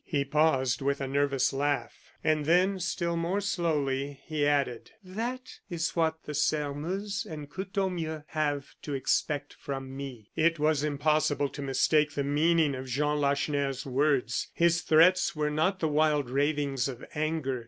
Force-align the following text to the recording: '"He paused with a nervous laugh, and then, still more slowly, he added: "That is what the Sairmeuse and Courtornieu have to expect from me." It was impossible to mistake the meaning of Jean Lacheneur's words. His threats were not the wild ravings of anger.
'"He 0.17 0.25
paused 0.25 0.81
with 0.81 0.99
a 0.99 1.07
nervous 1.07 1.53
laugh, 1.53 2.11
and 2.23 2.45
then, 2.47 2.79
still 2.79 3.15
more 3.15 3.39
slowly, 3.39 4.19
he 4.25 4.47
added: 4.47 4.89
"That 5.03 5.59
is 5.69 5.91
what 5.95 6.23
the 6.23 6.33
Sairmeuse 6.33 7.23
and 7.23 7.47
Courtornieu 7.47 8.23
have 8.29 8.73
to 8.81 8.95
expect 8.95 9.53
from 9.53 9.95
me." 9.95 10.31
It 10.35 10.57
was 10.57 10.83
impossible 10.83 11.49
to 11.49 11.61
mistake 11.61 12.13
the 12.15 12.23
meaning 12.23 12.73
of 12.73 12.87
Jean 12.87 13.19
Lacheneur's 13.19 13.85
words. 13.85 14.47
His 14.55 14.81
threats 14.81 15.35
were 15.35 15.51
not 15.51 15.79
the 15.81 15.87
wild 15.87 16.31
ravings 16.31 16.87
of 16.87 17.05
anger. 17.13 17.59